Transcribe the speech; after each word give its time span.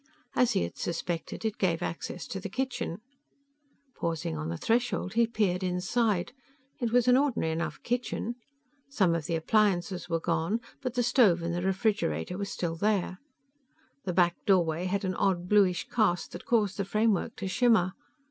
As 0.35 0.53
he 0.53 0.63
had 0.63 0.79
suspected, 0.79 1.45
it 1.45 1.59
gave 1.59 1.83
access 1.83 2.25
to 2.29 2.39
the 2.39 2.49
kitchen. 2.49 3.01
Pausing 3.95 4.35
on 4.35 4.49
the 4.49 4.57
threshold, 4.57 5.13
he 5.13 5.27
peered 5.27 5.61
inside. 5.61 6.33
It 6.79 6.91
was 6.91 7.07
an 7.07 7.15
ordinary 7.15 7.51
enough 7.51 7.79
kitchen. 7.83 8.33
Some 8.89 9.13
of 9.13 9.27
the 9.27 9.35
appliances 9.35 10.09
were 10.09 10.19
gone, 10.19 10.59
but 10.81 10.95
the 10.95 11.03
stove 11.03 11.43
and 11.43 11.53
the 11.53 11.61
refrigerator 11.61 12.35
were 12.35 12.45
still 12.45 12.75
there. 12.75 13.19
The 14.05 14.13
back 14.13 14.35
doorway 14.47 14.85
had 14.85 15.05
an 15.05 15.13
odd 15.13 15.47
bluish 15.47 15.87
cast 15.91 16.31
that 16.31 16.45
caused 16.45 16.77
the 16.77 16.83
framework 16.85 17.35
to 17.35 17.47
shimmer. 17.47 17.93